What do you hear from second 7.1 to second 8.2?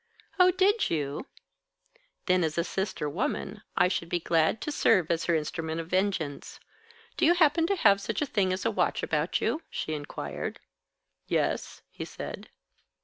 Do you happen to have such